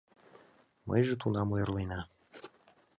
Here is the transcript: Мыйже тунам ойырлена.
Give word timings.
Мыйже 0.89 1.13
тунам 1.21 1.47
ойырлена. 1.55 1.99